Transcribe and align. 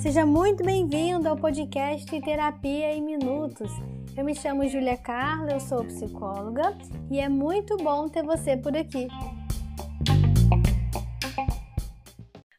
Seja 0.00 0.26
muito 0.26 0.64
bem-vindo 0.64 1.28
ao 1.28 1.36
podcast 1.36 2.20
Terapia 2.20 2.92
em 2.92 3.00
Minutos. 3.00 3.70
Eu 4.16 4.24
me 4.24 4.34
chamo 4.34 4.68
Julia 4.68 4.96
Carla, 4.96 5.52
eu 5.52 5.60
sou 5.60 5.84
psicóloga 5.84 6.76
e 7.10 7.20
é 7.20 7.28
muito 7.28 7.76
bom 7.76 8.08
ter 8.08 8.24
você 8.24 8.56
por 8.56 8.76
aqui. 8.76 9.06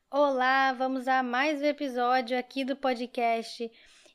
Olá, 0.09 0.71
vamos 0.71 1.07
a 1.07 1.21
mais 1.21 1.61
um 1.61 1.65
episódio 1.65 2.37
aqui 2.37 2.63
do 2.63 2.75
podcast 2.75 3.69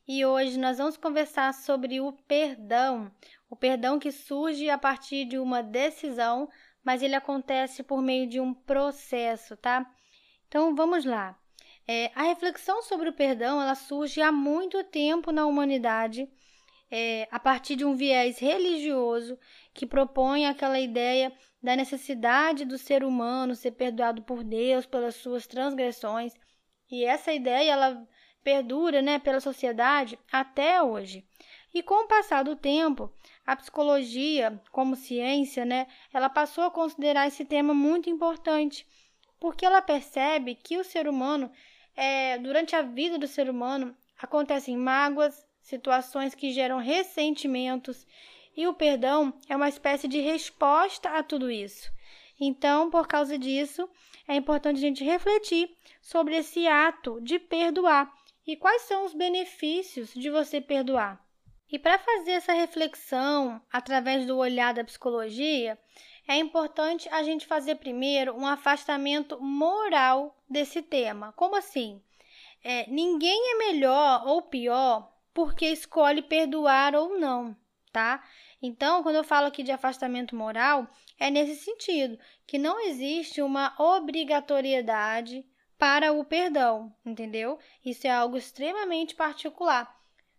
e 0.09 0.25
hoje 0.25 0.59
nós 0.59 0.79
vamos 0.79 0.97
conversar 0.97 1.53
sobre 1.53 2.01
o 2.01 2.13
perdão. 2.27 3.11
O 3.51 3.57
perdão 3.57 3.99
que 3.99 4.11
surge 4.11 4.71
a 4.71 4.79
partir 4.79 5.25
de 5.25 5.39
uma 5.39 5.63
decisão, 5.63 6.49
mas 6.83 7.03
ele 7.03 7.15
acontece 7.15 7.83
por 7.83 8.01
meio 8.01 8.29
de 8.29 8.41
um 8.41 8.55
processo, 8.55 9.57
tá? 9.57 9.87
Então 10.49 10.75
vamos 10.75 11.05
lá. 11.05 11.37
É, 11.89 12.11
a 12.15 12.23
reflexão 12.25 12.83
sobre 12.83 13.09
o 13.09 13.13
perdão 13.13 13.63
ela 13.63 13.75
surge 13.75 14.21
há 14.21 14.33
muito 14.33 14.83
tempo 14.85 15.31
na 15.31 15.47
humanidade, 15.47 16.29
é, 16.91 17.29
a 17.31 17.39
partir 17.39 17.77
de 17.77 17.85
um 17.85 17.95
viés 17.95 18.39
religioso 18.39 19.39
que 19.73 19.87
propõe 19.87 20.47
aquela 20.47 20.81
ideia 20.81 21.33
da 21.63 21.77
necessidade 21.77 22.65
do 22.65 22.79
ser 22.79 23.05
humano 23.05 23.55
ser 23.55 23.73
perdoado 23.73 24.23
por 24.23 24.43
Deus 24.43 24.87
pelas 24.87 25.17
suas 25.17 25.47
transgressões. 25.47 26.33
E 26.91 27.05
essa 27.05 27.33
ideia 27.33 27.73
ela 27.73 28.09
perdura 28.43 29.03
né, 29.03 29.19
pela 29.19 29.41
sociedade 29.41 30.19
até 30.31 30.81
hoje. 30.81 31.25
E 31.75 31.83
com 31.83 32.05
o 32.05 32.09
passar 32.09 32.45
do 32.45 32.55
tempo, 32.55 33.13
a 33.45 33.57
psicologia, 33.57 34.63
como 34.71 34.95
ciência, 34.95 35.65
né, 35.65 35.89
ela 36.13 36.31
passou 36.31 36.65
a 36.65 36.71
considerar 36.71 37.27
esse 37.27 37.45
tema 37.45 37.75
muito 37.75 38.09
importante, 38.09 38.87
porque 39.41 39.65
ela 39.65 39.83
percebe 39.83 40.55
que 40.55 40.79
o 40.79 40.85
ser 40.85 41.09
humano, 41.09 41.51
é, 41.97 42.39
durante 42.39 42.75
a 42.75 42.83
vida 42.83 43.19
do 43.19 43.27
ser 43.27 43.49
humano, 43.51 43.97
acontecem 44.19 44.77
mágoas, 44.77 45.47
situações 45.61 46.35
que 46.35 46.53
geram 46.53 46.79
ressentimentos, 46.79 48.07
e 48.57 48.67
o 48.67 48.75
perdão 48.75 49.35
é 49.49 49.57
uma 49.57 49.69
espécie 49.69 50.09
de 50.09 50.21
resposta 50.21 51.11
a 51.11 51.23
tudo 51.23 51.51
isso. 51.51 51.91
Então, 52.41 52.91
por 52.91 53.07
causa 53.07 53.39
disso, 53.39 53.89
é 54.29 54.35
importante 54.35 54.79
a 54.79 54.81
gente 54.81 55.05
refletir 55.05 55.71
sobre 56.01 56.37
esse 56.37 56.67
ato 56.67 57.21
de 57.21 57.39
perdoar 57.39 58.13
e 58.47 58.57
quais 58.57 58.83
são 58.83 59.05
os 59.05 59.13
benefícios 59.13 60.13
de 60.15 60.31
você 60.31 60.61
perdoar. 60.61 61.21
E 61.71 61.79
para 61.79 61.99
fazer 61.99 62.33
essa 62.33 62.53
reflexão 62.53 63.61
através 63.73 64.25
do 64.25 64.37
olhar 64.37 64.73
da 64.73 64.85
psicologia, 64.85 65.77
é 66.29 66.37
importante 66.37 67.09
a 67.11 67.23
gente 67.23 67.47
fazer 67.47 67.77
primeiro 67.77 68.37
um 68.37 68.47
afastamento 68.47 69.41
moral 69.41 70.37
desse 70.49 70.83
tema. 70.83 71.33
Como 71.33 71.57
assim? 71.57 72.03
É, 72.63 72.89
ninguém 72.91 73.53
é 73.53 73.59
melhor 73.59 74.27
ou 74.27 74.43
pior 74.43 75.13
porque 75.33 75.67
escolhe 75.67 76.23
perdoar 76.23 76.95
ou 76.95 77.19
não, 77.19 77.57
tá? 77.93 78.25
Então, 78.61 79.03
quando 79.03 79.17
eu 79.17 79.25
falo 79.25 79.47
aqui 79.47 79.63
de 79.63 79.71
afastamento 79.71 80.35
moral, 80.35 80.89
é 81.19 81.31
nesse 81.31 81.57
sentido, 81.57 82.19
que 82.47 82.59
não 82.59 82.81
existe 82.81 83.43
uma 83.43 83.75
obrigatoriedade 83.79 85.45
para 85.79 86.13
o 86.13 86.25
perdão, 86.25 86.95
entendeu? 87.05 87.59
Isso 87.85 88.07
é 88.07 88.11
algo 88.11 88.37
extremamente 88.37 89.15
particular. 89.15 89.95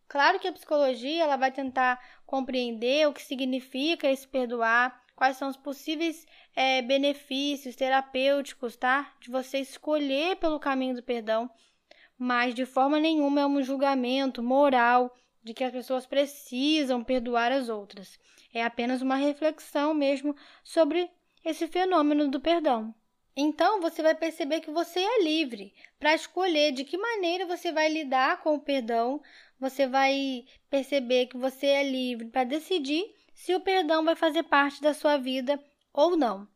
Claro 0.08 0.40
que 0.40 0.48
a 0.48 0.54
psicologia 0.54 1.24
ela 1.24 1.38
vai 1.38 1.52
tentar 1.52 2.02
compreender 2.26 3.08
o 3.08 3.14
que 3.14 3.22
significa 3.22 4.10
esse 4.10 4.28
perdoar, 4.28 5.00
quais 5.18 5.36
são 5.36 5.50
os 5.50 5.58
possíveis 5.58 6.28
é, 6.56 6.80
benefícios 6.84 7.76
terapêuticos, 7.76 8.78
tá? 8.78 9.16
De 9.20 9.32
você 9.32 9.58
escolher 9.58 10.36
pelo 10.36 10.60
caminho 10.60 10.96
do 10.96 11.02
perdão, 11.02 11.50
mas 12.18 12.54
de 12.54 12.68
forma 12.68 13.00
nenhuma 13.00 13.42
é 13.42 13.46
um 13.46 13.62
julgamento 13.64 14.44
moral 14.44 15.12
de 15.44 15.56
que 15.56 15.64
as 15.64 15.72
pessoas 15.72 16.06
precisam 16.06 17.04
perdoar 17.04 17.52
as 17.52 17.68
outras. 17.68 18.20
É 18.54 18.64
apenas 18.64 19.02
uma 19.02 19.16
reflexão 19.16 19.92
mesmo 19.92 20.36
sobre 20.64 21.10
esse 21.44 21.68
fenômeno 21.68 22.30
do 22.30 22.40
perdão. 22.40 22.94
Então 23.36 23.82
você 23.82 24.04
vai 24.04 24.14
perceber 24.14 24.62
que 24.62 24.70
você 24.70 25.00
é 25.00 25.24
livre 25.24 25.74
para 26.00 26.14
escolher 26.14 26.72
de 26.72 26.84
que 26.84 26.98
maneira 26.98 27.46
você 27.46 27.72
vai 27.72 27.90
lidar 27.90 28.42
com 28.42 28.54
o 28.54 28.62
perdão. 28.62 29.20
Você 29.60 29.88
vai 29.88 30.46
perceber 30.70 31.26
que 31.26 31.38
você 31.38 31.66
é 31.66 31.84
livre 31.84 32.28
para 32.28 32.44
decidir 32.44 33.17
se 33.38 33.54
o 33.54 33.60
perdão 33.60 34.04
vai 34.04 34.16
fazer 34.16 34.42
parte 34.42 34.82
da 34.82 34.96
sua 34.96 35.16
vida 35.16 35.64
ou 35.94 36.18
não. 36.18 36.48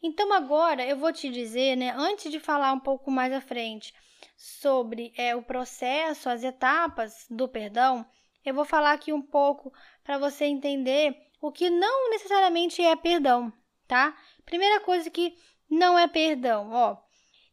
Então 0.00 0.32
agora 0.32 0.86
eu 0.86 0.96
vou 0.96 1.12
te 1.12 1.28
dizer, 1.28 1.76
né, 1.76 1.92
antes 1.96 2.30
de 2.30 2.38
falar 2.38 2.72
um 2.72 2.78
pouco 2.78 3.10
mais 3.10 3.32
à 3.32 3.40
frente 3.40 3.92
sobre 4.36 5.12
é, 5.16 5.34
o 5.34 5.42
processo, 5.42 6.28
as 6.28 6.44
etapas 6.44 7.26
do 7.28 7.48
perdão, 7.48 8.06
eu 8.44 8.54
vou 8.54 8.64
falar 8.64 8.92
aqui 8.92 9.12
um 9.12 9.20
pouco 9.20 9.72
para 10.04 10.16
você 10.16 10.44
entender 10.44 11.12
o 11.40 11.50
que 11.50 11.68
não 11.68 12.08
necessariamente 12.10 12.80
é 12.82 12.94
perdão, 12.94 13.52
tá? 13.88 14.16
Primeira 14.44 14.78
coisa 14.80 15.10
que 15.10 15.36
não 15.68 15.98
é 15.98 16.06
perdão, 16.06 16.70
ó. 16.70 16.98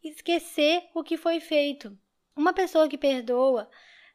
Esquecer 0.03 0.87
o 0.93 1.03
que 1.03 1.17
foi 1.17 1.39
feito. 1.39 1.97
Uma 2.35 2.53
pessoa 2.53 2.87
que 2.87 2.99
perdoa, 2.99 3.67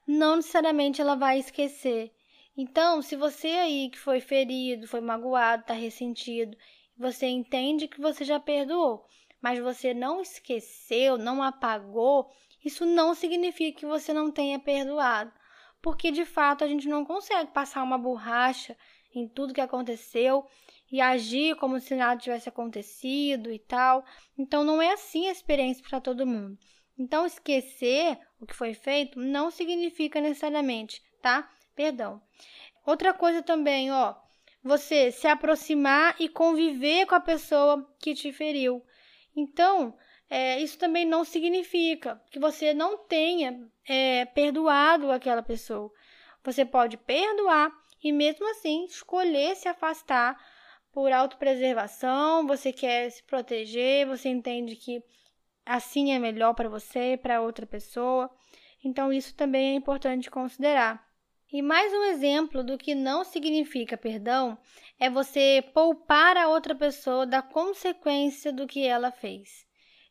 não 0.06 0.36
necessariamente 0.36 1.00
ela 1.00 1.16
vai 1.16 1.40
esquecer. 1.40 2.14
Então, 2.62 3.00
se 3.00 3.16
você 3.16 3.48
aí 3.48 3.88
que 3.88 3.98
foi 3.98 4.20
ferido, 4.20 4.86
foi 4.86 5.00
magoado, 5.00 5.62
está 5.62 5.72
ressentido, 5.72 6.54
você 6.94 7.26
entende 7.26 7.88
que 7.88 7.98
você 7.98 8.22
já 8.22 8.38
perdoou, 8.38 9.06
mas 9.40 9.58
você 9.58 9.94
não 9.94 10.20
esqueceu, 10.20 11.16
não 11.16 11.42
apagou, 11.42 12.30
isso 12.62 12.84
não 12.84 13.14
significa 13.14 13.80
que 13.80 13.86
você 13.86 14.12
não 14.12 14.30
tenha 14.30 14.58
perdoado, 14.58 15.32
porque 15.80 16.10
de 16.10 16.26
fato 16.26 16.62
a 16.62 16.68
gente 16.68 16.86
não 16.86 17.02
consegue 17.02 17.50
passar 17.50 17.82
uma 17.82 17.96
borracha 17.96 18.76
em 19.14 19.26
tudo 19.26 19.54
que 19.54 19.60
aconteceu 19.62 20.46
e 20.92 21.00
agir 21.00 21.56
como 21.56 21.80
se 21.80 21.94
nada 21.94 22.20
tivesse 22.20 22.50
acontecido 22.50 23.50
e 23.50 23.58
tal. 23.58 24.04
Então 24.36 24.62
não 24.64 24.82
é 24.82 24.92
assim 24.92 25.28
a 25.28 25.32
experiência 25.32 25.82
para 25.88 25.98
todo 25.98 26.26
mundo. 26.26 26.58
Então 26.98 27.24
esquecer 27.24 28.18
o 28.38 28.44
que 28.44 28.54
foi 28.54 28.74
feito 28.74 29.18
não 29.18 29.50
significa 29.50 30.20
necessariamente, 30.20 31.02
tá? 31.22 31.50
Perdão. 31.74 32.20
Outra 32.84 33.12
coisa 33.14 33.42
também, 33.42 33.90
ó, 33.90 34.14
você 34.62 35.10
se 35.10 35.26
aproximar 35.26 36.16
e 36.18 36.28
conviver 36.28 37.06
com 37.06 37.14
a 37.14 37.20
pessoa 37.20 37.88
que 37.98 38.14
te 38.14 38.32
feriu. 38.32 38.84
Então, 39.34 39.96
é, 40.28 40.60
isso 40.60 40.78
também 40.78 41.04
não 41.04 41.24
significa 41.24 42.20
que 42.30 42.38
você 42.38 42.72
não 42.74 42.98
tenha 42.98 43.68
é, 43.88 44.24
perdoado 44.26 45.10
aquela 45.10 45.42
pessoa. 45.42 45.92
Você 46.44 46.64
pode 46.64 46.96
perdoar 46.96 47.70
e 48.02 48.12
mesmo 48.12 48.48
assim 48.50 48.84
escolher 48.84 49.56
se 49.56 49.68
afastar 49.68 50.36
por 50.92 51.12
autopreservação, 51.12 52.46
você 52.46 52.72
quer 52.72 53.10
se 53.10 53.22
proteger, 53.22 54.06
você 54.06 54.28
entende 54.28 54.76
que 54.76 55.02
assim 55.64 56.12
é 56.12 56.18
melhor 56.18 56.54
para 56.54 56.68
você, 56.68 57.18
para 57.20 57.40
outra 57.40 57.66
pessoa. 57.66 58.30
Então, 58.84 59.12
isso 59.12 59.34
também 59.34 59.72
é 59.72 59.74
importante 59.74 60.30
considerar. 60.30 61.09
E 61.52 61.62
mais 61.62 61.92
um 61.92 62.04
exemplo 62.04 62.62
do 62.62 62.78
que 62.78 62.94
não 62.94 63.24
significa 63.24 63.96
perdão 63.96 64.56
é 65.00 65.10
você 65.10 65.64
poupar 65.74 66.36
a 66.36 66.46
outra 66.46 66.76
pessoa 66.76 67.26
da 67.26 67.42
consequência 67.42 68.52
do 68.52 68.68
que 68.68 68.86
ela 68.86 69.10
fez. 69.10 69.66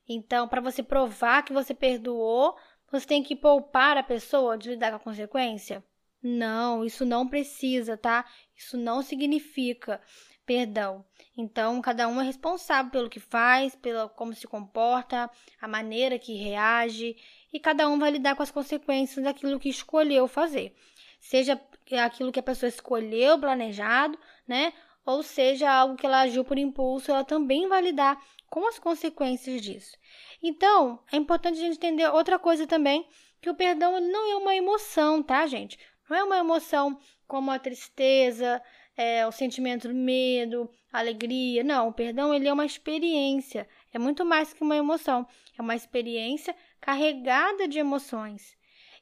Então, 0.05 0.49
para 0.49 0.59
você 0.59 0.83
provar 0.83 1.43
que 1.43 1.53
você 1.53 1.73
perdoou, 1.73 2.57
você 2.91 3.07
tem 3.07 3.23
que 3.23 3.37
poupar 3.37 3.95
a 3.95 4.03
pessoa 4.03 4.57
de 4.57 4.71
lidar 4.71 4.89
com 4.89 4.97
a 4.97 4.99
consequência? 4.99 5.81
Não, 6.21 6.83
isso 6.83 7.05
não 7.05 7.25
precisa, 7.25 7.95
tá? 7.95 8.25
Isso 8.53 8.77
não 8.77 9.01
significa 9.01 10.01
perdão. 10.45 11.05
Então, 11.37 11.79
cada 11.79 12.07
um 12.09 12.19
é 12.19 12.23
responsável 12.25 12.91
pelo 12.91 13.09
que 13.09 13.19
faz, 13.19 13.75
pelo 13.75 14.09
como 14.09 14.33
se 14.33 14.45
comporta, 14.45 15.29
a 15.61 15.67
maneira 15.69 16.19
que 16.19 16.33
reage, 16.33 17.15
e 17.53 17.59
cada 17.59 17.87
um 17.87 17.97
vai 17.97 18.11
lidar 18.11 18.35
com 18.35 18.43
as 18.43 18.51
consequências 18.51 19.23
daquilo 19.23 19.59
que 19.59 19.69
escolheu 19.69 20.27
fazer. 20.27 20.75
Seja 21.19 21.59
aquilo 22.03 22.31
que 22.31 22.39
a 22.39 22.43
pessoa 22.43 22.69
escolheu 22.69 23.39
planejado, 23.39 24.17
né? 24.47 24.73
Ou 25.05 25.23
seja 25.23 25.71
algo 25.71 25.95
que 25.95 26.05
ela 26.05 26.21
agiu 26.21 26.43
por 26.43 26.57
impulso, 26.57 27.11
ela 27.11 27.23
também 27.23 27.67
vai 27.67 27.81
lidar 27.81 28.21
com 28.47 28.67
as 28.67 28.79
consequências 28.79 29.61
disso. 29.61 29.97
Então, 30.41 30.99
é 31.11 31.17
importante 31.17 31.59
a 31.59 31.61
gente 31.61 31.77
entender 31.77 32.07
outra 32.09 32.39
coisa 32.39 32.65
também, 32.65 33.07
que 33.41 33.49
o 33.49 33.55
perdão 33.55 33.99
não 33.99 34.31
é 34.31 34.35
uma 34.35 34.55
emoção, 34.55 35.21
tá, 35.23 35.45
gente? 35.47 35.77
Não 36.09 36.17
é 36.17 36.23
uma 36.23 36.37
emoção 36.37 36.99
como 37.27 37.51
a 37.51 37.59
tristeza, 37.59 38.61
é, 38.97 39.25
o 39.25 39.31
sentimento 39.31 39.87
do 39.87 39.93
medo, 39.93 40.69
alegria. 40.91 41.63
Não, 41.63 41.87
o 41.87 41.93
perdão 41.93 42.33
ele 42.33 42.47
é 42.47 42.53
uma 42.53 42.65
experiência. 42.65 43.67
É 43.93 43.99
muito 43.99 44.25
mais 44.25 44.51
que 44.51 44.63
uma 44.63 44.75
emoção. 44.75 45.27
É 45.57 45.61
uma 45.61 45.75
experiência 45.75 46.55
carregada 46.81 47.67
de 47.67 47.79
emoções. 47.79 48.57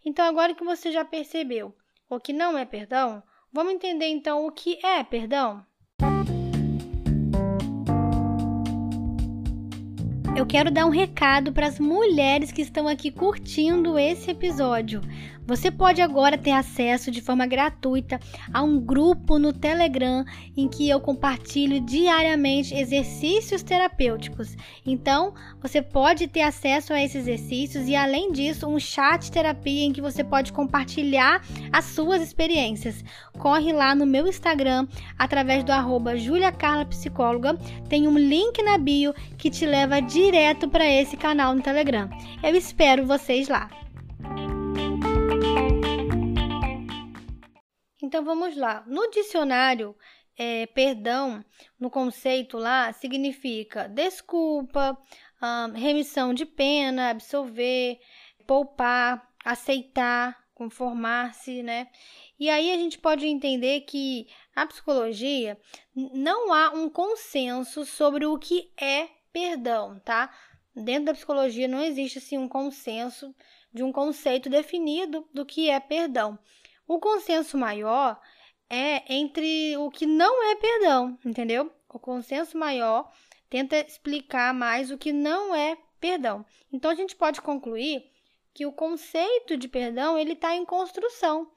Então, 0.05 0.25
agora 0.25 0.53
que 0.53 0.63
você 0.63 0.91
já 0.91 1.03
percebeu 1.03 1.75
o 2.09 2.19
que 2.19 2.31
não 2.31 2.57
é 2.57 2.63
perdão, 2.63 3.21
vamos 3.51 3.73
entender 3.73 4.07
então 4.07 4.45
o 4.45 4.51
que 4.51 4.79
é 4.85 5.03
perdão? 5.03 5.65
Eu 10.35 10.45
quero 10.45 10.69
dar 10.69 10.85
um 10.85 10.91
recado 10.91 11.51
para 11.51 11.67
as 11.67 11.79
mulheres 11.79 12.51
que 12.51 12.61
estão 12.61 12.87
aqui 12.87 13.11
curtindo 13.11 13.97
esse 13.97 14.29
episódio. 14.29 15.01
Você 15.47 15.71
pode 15.71 16.01
agora 16.01 16.37
ter 16.37 16.51
acesso 16.51 17.09
de 17.09 17.21
forma 17.21 17.47
gratuita 17.47 18.19
a 18.53 18.61
um 18.61 18.81
grupo 18.81 19.39
no 19.39 19.53
Telegram 19.53 20.25
em 20.57 20.67
que 20.67 20.89
eu 20.89 20.99
compartilho 20.99 21.79
diariamente 21.79 22.75
exercícios 22.75 23.63
terapêuticos. 23.63 24.57
Então, 24.85 25.33
você 25.61 25.81
pode 25.81 26.27
ter 26.27 26.41
acesso 26.41 26.91
a 26.91 27.01
esses 27.01 27.25
exercícios 27.25 27.87
e, 27.87 27.95
além 27.95 28.33
disso, 28.33 28.67
um 28.67 28.77
chat 28.77 29.31
terapia 29.31 29.85
em 29.85 29.93
que 29.93 30.01
você 30.01 30.21
pode 30.21 30.51
compartilhar 30.51 31.41
as 31.71 31.85
suas 31.85 32.21
experiências. 32.21 33.01
Corre 33.39 33.71
lá 33.71 33.95
no 33.95 34.05
meu 34.05 34.27
Instagram 34.27 34.85
através 35.17 35.63
do 35.63 35.71
arroba 35.71 36.17
juliacarlapsicóloga. 36.17 37.57
Tem 37.87 38.05
um 38.05 38.17
link 38.17 38.61
na 38.61 38.77
bio 38.77 39.13
que 39.37 39.49
te 39.49 39.65
leva 39.65 40.01
direto 40.01 40.67
para 40.67 40.85
esse 40.85 41.15
canal 41.15 41.55
no 41.55 41.61
Telegram. 41.61 42.09
Eu 42.43 42.53
espero 42.53 43.05
vocês 43.05 43.47
lá. 43.47 43.86
Então 48.01 48.23
vamos 48.23 48.55
lá. 48.55 48.83
No 48.85 49.09
dicionário, 49.09 49.95
é, 50.37 50.67
perdão, 50.67 51.43
no 51.79 51.89
conceito 51.89 52.57
lá, 52.57 52.93
significa 52.93 53.87
desculpa, 53.87 54.97
remissão 55.75 56.33
de 56.33 56.45
pena, 56.45 57.09
absolver, 57.09 57.99
poupar, 58.45 59.27
aceitar, 59.43 60.37
conformar-se, 60.53 61.61
né? 61.61 61.87
E 62.39 62.49
aí 62.49 62.71
a 62.71 62.77
gente 62.77 62.97
pode 62.97 63.25
entender 63.25 63.81
que 63.81 64.27
na 64.55 64.65
psicologia 64.65 65.59
não 65.95 66.53
há 66.53 66.71
um 66.71 66.89
consenso 66.89 67.85
sobre 67.85 68.25
o 68.25 68.37
que 68.37 68.71
é 68.79 69.07
perdão, 69.31 69.99
tá? 70.03 70.33
Dentro 70.75 71.05
da 71.05 71.13
psicologia 71.13 71.67
não 71.67 71.81
existe 71.81 72.19
assim 72.19 72.37
um 72.37 72.47
consenso 72.47 73.35
de 73.73 73.83
um 73.83 73.91
conceito 73.91 74.49
definido 74.49 75.27
do 75.33 75.45
que 75.45 75.69
é 75.69 75.79
perdão. 75.79 76.37
O 76.87 76.99
consenso 76.99 77.57
maior 77.57 78.19
é 78.69 79.13
entre 79.13 79.75
o 79.77 79.89
que 79.89 80.05
não 80.05 80.43
é 80.51 80.55
perdão, 80.55 81.19
entendeu? 81.25 81.71
O 81.89 81.99
consenso 81.99 82.57
maior 82.57 83.11
tenta 83.49 83.77
explicar 83.77 84.53
mais 84.53 84.89
o 84.89 84.97
que 84.97 85.11
não 85.11 85.53
é 85.53 85.77
perdão. 85.99 86.45
Então 86.71 86.89
a 86.91 86.95
gente 86.95 87.15
pode 87.15 87.41
concluir 87.41 88.09
que 88.53 88.65
o 88.65 88.71
conceito 88.71 89.57
de 89.57 89.67
perdão 89.67 90.17
ele 90.17 90.33
está 90.33 90.55
em 90.55 90.65
construção. 90.65 91.51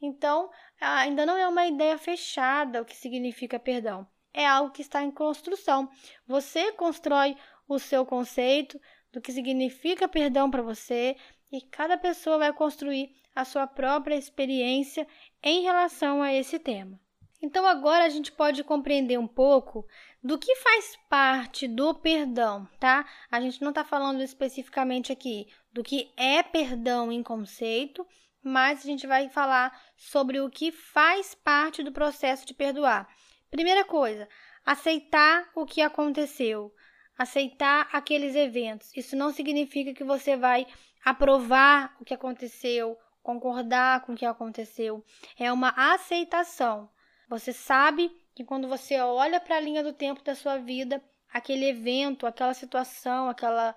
Então 0.00 0.50
ainda 0.80 1.26
não 1.26 1.36
é 1.36 1.46
uma 1.46 1.66
ideia 1.66 1.98
fechada 1.98 2.80
o 2.80 2.84
que 2.84 2.96
significa 2.96 3.58
perdão. 3.58 4.06
É 4.32 4.46
algo 4.46 4.72
que 4.72 4.82
está 4.82 5.02
em 5.02 5.10
construção. 5.10 5.90
Você 6.26 6.72
constrói 6.72 7.36
o 7.68 7.78
seu 7.78 8.06
conceito 8.06 8.80
do 9.12 9.20
que 9.20 9.32
significa 9.32 10.08
perdão 10.08 10.50
para 10.50 10.62
você 10.62 11.16
e 11.50 11.60
cada 11.60 11.98
pessoa 11.98 12.38
vai 12.38 12.52
construir 12.52 13.19
a 13.34 13.44
sua 13.44 13.66
própria 13.66 14.16
experiência 14.16 15.06
em 15.42 15.62
relação 15.62 16.22
a 16.22 16.32
esse 16.32 16.58
tema. 16.58 17.00
Então, 17.42 17.66
agora 17.66 18.04
a 18.04 18.08
gente 18.10 18.30
pode 18.30 18.62
compreender 18.62 19.18
um 19.18 19.26
pouco 19.26 19.86
do 20.22 20.38
que 20.38 20.54
faz 20.56 20.98
parte 21.08 21.66
do 21.66 21.94
perdão, 21.94 22.68
tá? 22.78 23.06
A 23.30 23.40
gente 23.40 23.62
não 23.62 23.70
está 23.70 23.82
falando 23.82 24.22
especificamente 24.22 25.10
aqui 25.10 25.46
do 25.72 25.82
que 25.82 26.12
é 26.16 26.42
perdão 26.42 27.10
em 27.10 27.22
conceito, 27.22 28.06
mas 28.42 28.80
a 28.80 28.86
gente 28.86 29.06
vai 29.06 29.30
falar 29.30 29.74
sobre 29.96 30.38
o 30.40 30.50
que 30.50 30.70
faz 30.70 31.34
parte 31.34 31.82
do 31.82 31.92
processo 31.92 32.46
de 32.46 32.52
perdoar. 32.52 33.08
Primeira 33.50 33.84
coisa, 33.84 34.28
aceitar 34.64 35.50
o 35.54 35.64
que 35.64 35.80
aconteceu, 35.80 36.72
aceitar 37.16 37.88
aqueles 37.90 38.34
eventos. 38.36 38.94
Isso 38.94 39.16
não 39.16 39.32
significa 39.32 39.94
que 39.94 40.04
você 40.04 40.36
vai 40.36 40.66
aprovar 41.02 41.96
o 41.98 42.04
que 42.04 42.12
aconteceu 42.12 42.98
concordar 43.22 44.04
com 44.04 44.12
o 44.12 44.16
que 44.16 44.24
aconteceu, 44.24 45.04
é 45.38 45.52
uma 45.52 45.72
aceitação. 45.76 46.88
Você 47.28 47.52
sabe 47.52 48.10
que 48.34 48.44
quando 48.44 48.68
você 48.68 49.00
olha 49.00 49.40
para 49.40 49.56
a 49.56 49.60
linha 49.60 49.82
do 49.82 49.92
tempo 49.92 50.22
da 50.24 50.34
sua 50.34 50.58
vida, 50.58 51.02
aquele 51.32 51.66
evento, 51.66 52.26
aquela 52.26 52.54
situação, 52.54 53.28
aquela 53.28 53.74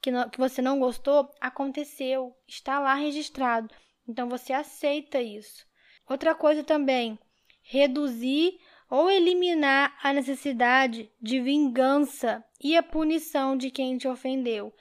que, 0.00 0.10
não, 0.10 0.28
que 0.28 0.38
você 0.38 0.62
não 0.62 0.78
gostou, 0.78 1.30
aconteceu, 1.40 2.34
está 2.46 2.78
lá 2.78 2.94
registrado. 2.94 3.74
Então 4.08 4.28
você 4.28 4.52
aceita 4.52 5.20
isso. 5.20 5.66
Outra 6.08 6.34
coisa 6.34 6.62
também, 6.62 7.18
reduzir 7.62 8.58
ou 8.90 9.10
eliminar 9.10 9.98
a 10.02 10.12
necessidade 10.12 11.10
de 11.20 11.40
vingança 11.40 12.44
e 12.62 12.76
a 12.76 12.82
punição 12.82 13.56
de 13.56 13.70
quem 13.70 13.96
te 13.96 14.06
ofendeu. 14.06 14.74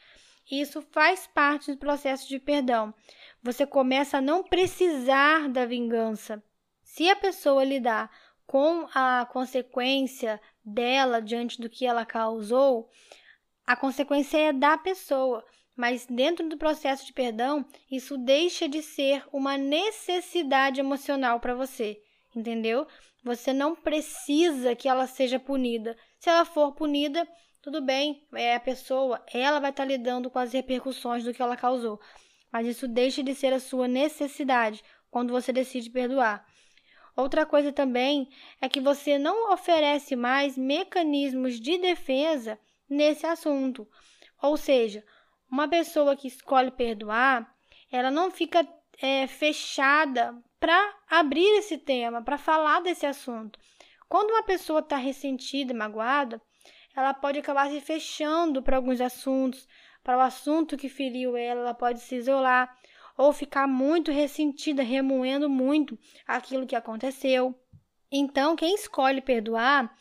Isso 0.52 0.82
faz 0.92 1.26
parte 1.26 1.72
do 1.72 1.78
processo 1.78 2.28
de 2.28 2.38
perdão 2.38 2.94
você 3.44 3.68
começa 3.68 4.18
a 4.18 4.22
não 4.22 4.42
precisar 4.42 5.50
da 5.50 5.66
vingança. 5.66 6.42
Se 6.82 7.10
a 7.10 7.16
pessoa 7.16 7.64
lidar 7.66 8.10
com 8.48 8.88
a 8.94 9.28
consequência 9.32 10.40
dela 10.64 11.22
diante 11.22 11.60
do 11.60 11.70
que 11.70 11.86
ela 11.86 12.06
causou, 12.06 12.90
a 13.68 13.76
consequência 13.76 14.38
é 14.38 14.54
da 14.54 14.78
pessoa. 14.78 15.44
Mas 15.76 16.06
dentro 16.06 16.48
do 16.48 16.58
processo 16.58 17.06
de 17.06 17.12
perdão, 17.12 17.66
isso 17.92 18.18
deixa 18.18 18.70
de 18.70 18.82
ser 18.82 19.26
uma 19.34 19.58
necessidade 19.58 20.80
emocional 20.80 21.40
para 21.40 21.56
você, 21.56 22.00
entendeu? 22.34 22.88
Você 23.24 23.52
não 23.52 23.76
precisa 23.76 24.76
que 24.76 24.88
ela 24.88 25.08
seja 25.08 25.40
punida. 25.40 25.98
Se 26.20 26.30
ela 26.30 26.46
for 26.46 26.74
punida, 26.74 27.28
tudo 27.62 27.82
bem, 27.82 28.26
é 28.36 28.56
a 28.56 28.60
pessoa, 28.60 29.22
ela 29.34 29.60
vai 29.60 29.72
estar 29.72 29.84
tá 29.84 29.90
lidando 29.90 30.30
com 30.30 30.38
as 30.38 30.54
repercussões 30.54 31.24
do 31.24 31.34
que 31.34 31.42
ela 31.42 31.58
causou 31.58 32.00
mas 32.54 32.68
isso 32.68 32.88
deixa 32.88 33.24
de 33.24 33.34
ser 33.34 33.52
a 33.52 33.60
sua 33.60 33.88
necessidade 33.88 34.84
quando 35.10 35.34
você 35.34 35.52
decide 35.52 35.90
perdoar. 35.90 36.46
Outra 37.16 37.48
coisa 37.48 37.74
também 37.74 38.30
é 38.62 38.70
que 38.70 38.80
você 38.80 39.18
não 39.18 39.52
oferece 39.52 40.16
mais 40.16 40.56
mecanismos 40.56 41.60
de 41.60 41.80
defesa 41.80 42.60
nesse 42.88 43.26
assunto. 43.26 43.88
Ou 44.40 44.56
seja, 44.56 45.04
uma 45.50 45.68
pessoa 45.68 46.16
que 46.16 46.28
escolhe 46.28 46.70
perdoar, 46.70 47.52
ela 47.92 48.12
não 48.12 48.30
fica 48.30 48.68
é, 49.02 49.26
fechada 49.26 50.36
para 50.60 50.96
abrir 51.10 51.58
esse 51.58 51.78
tema, 51.78 52.22
para 52.22 52.38
falar 52.38 52.82
desse 52.82 53.06
assunto. 53.06 53.60
Quando 54.08 54.30
uma 54.30 54.44
pessoa 54.44 54.80
está 54.80 54.98
ressentida, 54.98 55.74
magoada, 55.74 56.40
ela 56.96 57.14
pode 57.14 57.40
acabar 57.40 57.70
se 57.70 57.82
fechando 57.82 58.62
para 58.62 58.78
alguns 58.78 59.02
assuntos, 59.02 59.68
para 60.04 60.18
o 60.18 60.22
assunto 60.22 60.78
que 60.78 60.90
feriu 60.90 61.36
ela, 61.38 61.62
ela 61.62 61.74
pode 61.74 62.00
se 62.00 62.16
isolar 62.16 62.76
ou 63.18 63.32
ficar 63.32 63.68
muito 63.68 64.12
ressentida, 64.12 64.84
remoendo 64.84 65.50
muito 65.50 65.98
aquilo 66.28 66.66
que 66.66 66.76
aconteceu. 66.76 67.56
Então, 68.12 68.56
quem 68.56 68.76
escolhe 68.76 69.22
perdoar, 69.22 69.96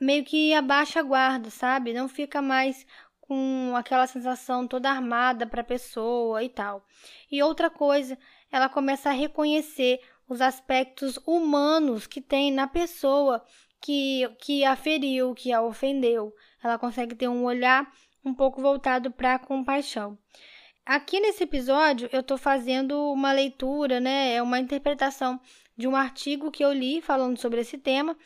meio 0.00 0.24
que 0.24 0.52
abaixa 0.52 1.00
a 1.00 1.02
guarda, 1.02 1.50
sabe? 1.50 1.92
Não 1.92 2.08
fica 2.08 2.42
mais 2.42 2.86
com 3.20 3.72
aquela 3.74 4.06
sensação 4.06 4.66
toda 4.66 4.90
armada 4.90 5.46
para 5.46 5.60
a 5.60 5.64
pessoa 5.64 6.42
e 6.42 6.48
tal. 6.48 6.84
E 7.30 7.42
outra 7.42 7.68
coisa, 7.70 8.18
ela 8.50 8.68
começa 8.68 9.10
a 9.10 9.12
reconhecer 9.12 10.00
os 10.28 10.40
aspectos 10.40 11.18
humanos 11.26 12.06
que 12.06 12.20
tem 12.20 12.52
na 12.52 12.66
pessoa 12.66 13.44
que, 13.80 14.28
que 14.40 14.64
a 14.64 14.76
feriu, 14.76 15.34
que 15.34 15.52
a 15.52 15.62
ofendeu. 15.62 16.34
Ela 16.62 16.78
consegue 16.78 17.14
ter 17.14 17.28
um 17.28 17.44
olhar 17.44 17.90
um 18.26 18.34
pouco 18.34 18.60
voltado 18.60 19.10
para 19.10 19.36
a 19.36 19.38
compaixão. 19.38 20.18
Aqui 20.84 21.20
nesse 21.20 21.44
episódio 21.44 22.08
eu 22.12 22.20
estou 22.20 22.36
fazendo 22.36 23.12
uma 23.12 23.32
leitura, 23.32 24.00
né? 24.00 24.34
É 24.34 24.42
uma 24.42 24.58
interpretação 24.58 25.40
de 25.76 25.86
um 25.86 25.94
artigo 25.94 26.50
que 26.50 26.64
eu 26.64 26.72
li 26.72 27.00
falando 27.00 27.38
sobre 27.38 27.60
esse 27.60 27.78
tema. 27.78 28.16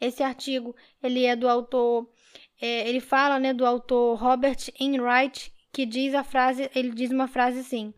Esse 0.00 0.22
artigo 0.22 0.76
ele 1.02 1.24
é 1.24 1.34
do 1.34 1.48
autor, 1.48 2.08
é, 2.60 2.88
ele 2.88 3.00
fala, 3.00 3.40
né, 3.40 3.52
do 3.52 3.66
autor 3.66 4.16
Robert 4.16 4.58
Enright, 4.78 5.52
que 5.72 5.84
diz 5.84 6.14
a 6.14 6.22
frase, 6.22 6.70
ele 6.74 6.90
diz 6.90 7.10
uma 7.10 7.26
frase 7.26 7.60
assim: 7.60 7.92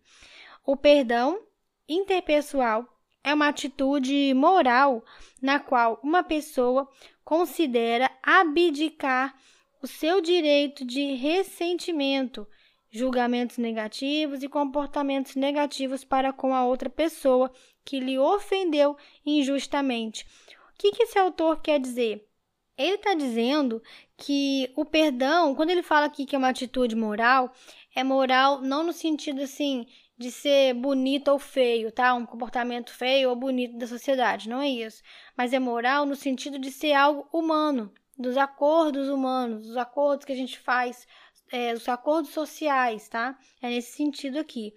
o 0.65 0.77
perdão 0.77 1.43
interpessoal 1.87 2.87
é 3.23 3.35
uma 3.35 3.49
atitude 3.49 4.33
moral 4.35 5.05
na 5.43 5.61
qual 5.61 6.01
uma 6.03 6.23
pessoa 6.23 6.89
considera 7.23 8.11
abdicar 8.23 9.35
o 9.83 9.87
seu 9.87 10.21
direito 10.21 10.85
de 10.85 11.15
ressentimento, 11.15 12.47
julgamentos 12.91 13.57
negativos 13.57 14.43
e 14.43 14.49
comportamentos 14.49 15.37
negativos 15.37 16.05
para 16.05 16.33
com 16.33 16.55
a 16.55 16.65
outra 16.65 16.91
pessoa 16.91 17.51
que 17.85 18.01
lhe 18.01 18.19
ofendeu 18.19 18.97
injustamente. 19.25 20.27
O 20.75 20.79
que, 20.79 20.93
que 20.93 21.05
esse 21.05 21.19
autor 21.19 21.61
quer 21.63 21.79
dizer? 21.79 22.27
Ele 22.77 22.95
está 22.95 23.15
dizendo 23.15 23.83
que 24.17 24.73
o 24.75 24.85
perdão, 24.85 25.55
quando 25.55 25.71
ele 25.71 25.83
fala 25.83 26.07
aqui 26.07 26.25
que 26.25 26.35
é 26.35 26.39
uma 26.39 26.49
atitude 26.49 26.97
moral, 26.97 27.53
é 27.95 28.03
moral 28.03 28.61
não 28.63 28.83
no 28.83 28.93
sentido 28.93 29.43
assim 29.43 29.87
de 30.17 30.31
ser 30.31 30.75
bonito 30.75 31.29
ou 31.29 31.39
feio, 31.39 31.91
tá? 31.91 32.13
Um 32.15 32.27
comportamento 32.27 32.93
feio 32.93 33.31
ou 33.31 33.37
bonito 33.37 33.79
da 33.79 33.87
sociedade, 33.87 34.49
não 34.49 34.61
é 34.61 34.69
isso. 34.69 35.03
Mas 35.37 35.53
é 35.53 35.59
moral 35.59 36.05
no 36.05 36.15
sentido 36.15 36.59
de 36.59 36.71
ser 36.71 36.93
algo 36.93 37.27
humano, 37.33 37.93
dos 38.21 38.37
acordos 38.37 39.09
humanos, 39.09 39.67
dos 39.67 39.77
acordos 39.77 40.25
que 40.25 40.33
a 40.33 40.37
gente 40.37 40.59
faz 40.59 41.07
é, 41.51 41.73
os 41.73 41.89
acordos 41.89 42.31
sociais, 42.31 43.09
tá? 43.09 43.39
É 43.63 43.69
nesse 43.69 43.93
sentido 43.93 44.39
aqui. 44.39 44.73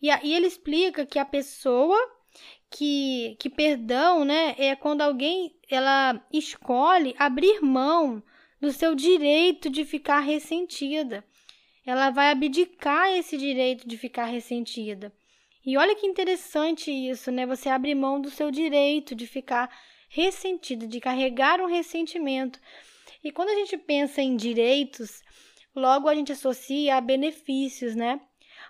E 0.00 0.10
aí 0.10 0.34
ele 0.34 0.46
explica 0.46 1.06
que 1.06 1.18
a 1.18 1.24
pessoa 1.24 1.96
que, 2.70 3.36
que 3.38 3.48
perdão, 3.48 4.24
né, 4.24 4.54
é 4.58 4.74
quando 4.74 5.02
alguém 5.02 5.54
ela 5.70 6.20
escolhe 6.32 7.14
abrir 7.18 7.60
mão 7.60 8.22
do 8.60 8.72
seu 8.72 8.94
direito 8.94 9.68
de 9.70 9.84
ficar 9.84 10.20
ressentida. 10.20 11.24
Ela 11.84 12.10
vai 12.10 12.30
abdicar 12.30 13.10
esse 13.12 13.36
direito 13.36 13.86
de 13.86 13.96
ficar 13.96 14.26
ressentida. 14.26 15.12
E 15.64 15.76
olha 15.76 15.94
que 15.94 16.06
interessante 16.06 16.90
isso, 16.90 17.30
né? 17.30 17.46
Você 17.46 17.68
abre 17.68 17.94
mão 17.94 18.20
do 18.20 18.30
seu 18.30 18.50
direito 18.50 19.14
de 19.14 19.26
ficar 19.26 19.70
ressentido, 20.12 20.86
de 20.86 21.00
carregar 21.00 21.58
um 21.60 21.66
ressentimento. 21.66 22.60
E 23.24 23.32
quando 23.32 23.48
a 23.48 23.54
gente 23.54 23.78
pensa 23.78 24.20
em 24.20 24.36
direitos, 24.36 25.22
logo 25.74 26.06
a 26.06 26.14
gente 26.14 26.32
associa 26.32 26.96
a 26.96 27.00
benefícios, 27.00 27.96
né? 27.96 28.20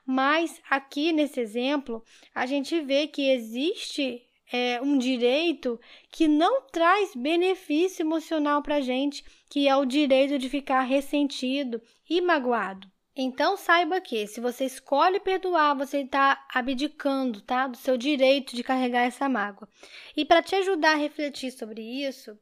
Mas 0.07 0.61
aqui 0.71 1.13
nesse 1.13 1.41
exemplo, 1.41 2.05
a 2.33 2.47
gente 2.47 2.81
vê 2.81 3.09
que 3.09 3.29
existe 3.29 4.23
é, 4.53 4.81
um 4.81 4.97
direito 4.97 5.81
que 6.13 6.29
não 6.29 6.63
traz 6.69 7.13
benefício 7.17 8.03
emocional 8.03 8.63
para 8.63 8.77
a 8.77 8.81
gente, 8.81 9.25
que 9.51 9.67
é 9.67 9.75
o 9.75 9.85
direito 9.85 10.39
de 10.39 10.49
ficar 10.49 10.83
ressentido 10.83 11.83
e 12.09 12.21
magoado. 12.21 12.92
Então 13.15 13.59
saiba 13.59 14.01
que 14.01 14.27
se 14.27 14.41
você 14.41 14.65
escolhe 14.65 15.21
perdoar, 15.21 15.77
você 15.77 15.99
está 15.99 16.47
abdicando, 16.53 17.43
tá, 17.43 17.67
do 17.67 17.77
seu 17.77 17.99
direito 17.99 18.57
de 18.57 18.65
carregar 18.65 19.03
essa 19.03 19.29
mágoa. 19.29 19.69
E 20.17 20.25
para 20.25 20.43
te 20.43 20.55
ajudar 20.55 20.93
a 20.93 20.97
refletir 20.97 21.53
sobre 21.53 21.83
isso, 21.83 22.39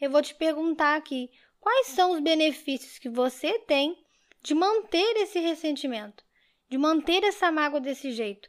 eu 0.00 0.10
vou 0.10 0.22
te 0.22 0.34
perguntar 0.34 0.96
aqui: 0.96 1.30
quais 1.60 1.88
são 1.88 2.12
os 2.12 2.20
benefícios 2.20 2.98
que 2.98 3.10
você 3.10 3.58
tem 3.60 3.94
de 4.42 4.54
manter 4.54 5.16
esse 5.18 5.38
ressentimento, 5.38 6.24
de 6.68 6.78
manter 6.78 7.22
essa 7.22 7.52
mágoa 7.52 7.80
desse 7.80 8.10
jeito? 8.10 8.48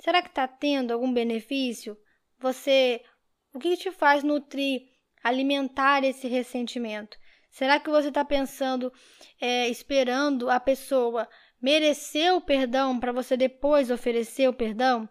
Será 0.00 0.22
que 0.22 0.28
está 0.28 0.46
tendo 0.46 0.92
algum 0.92 1.12
benefício? 1.12 1.98
Você, 2.38 3.02
o 3.52 3.58
que 3.58 3.76
te 3.76 3.90
faz 3.90 4.22
nutrir, 4.22 4.82
alimentar 5.24 6.04
esse 6.04 6.28
ressentimento? 6.28 7.18
Será 7.58 7.80
que 7.80 7.90
você 7.90 8.06
está 8.06 8.24
pensando, 8.24 8.92
é, 9.40 9.68
esperando 9.68 10.48
a 10.48 10.60
pessoa 10.60 11.28
merecer 11.60 12.32
o 12.32 12.40
perdão 12.40 13.00
para 13.00 13.10
você 13.10 13.36
depois 13.36 13.90
oferecer 13.90 14.48
o 14.48 14.52
perdão? 14.52 15.08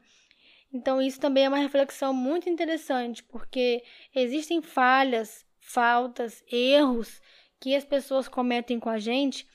Então, 0.72 1.01
isso 1.01 1.20
também 1.20 1.44
é 1.44 1.50
uma 1.50 1.58
reflexão 1.58 2.13
muito 2.13 2.50
interessante, 2.50 3.22
porque 3.22 3.84
existem 4.16 4.62
falhas, 4.62 5.46
faltas, 5.60 6.42
erros 6.50 7.22
que 7.60 7.75
as 7.75 7.84
pessoas 7.84 8.30
cometem 8.30 8.80
com 8.80 8.89
a 8.89 8.98
gente 8.98 9.46